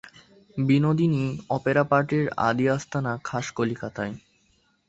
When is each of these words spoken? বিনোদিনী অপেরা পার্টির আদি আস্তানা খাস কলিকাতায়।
বিনোদিনী 0.61 1.23
অপেরা 1.49 1.83
পার্টির 1.83 2.25
আদি 2.39 2.65
আস্তানা 2.69 3.13
খাস 3.23 3.45
কলিকাতায়। 3.51 4.13